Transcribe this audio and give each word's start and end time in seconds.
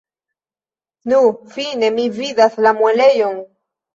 Nu, 1.11 1.19
fine 1.57 1.91
mi 1.97 2.07
vidas 2.17 2.57
la 2.67 2.73
muelejon! 2.81 3.37